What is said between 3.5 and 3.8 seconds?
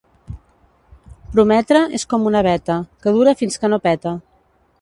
que